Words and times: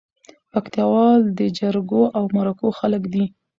پکتياوال 0.51 1.21
دي 1.37 1.47
جرګو 1.57 2.03
او 2.17 2.23
مرکو 2.35 2.67
خلک 2.79 3.03
دي 3.13 3.23